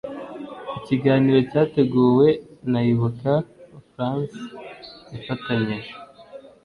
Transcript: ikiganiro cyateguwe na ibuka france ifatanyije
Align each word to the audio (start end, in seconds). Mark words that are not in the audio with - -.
ikiganiro 0.79 1.39
cyateguwe 1.51 2.27
na 2.71 2.79
ibuka 2.91 3.33
france 3.91 4.39
ifatanyije 5.17 5.91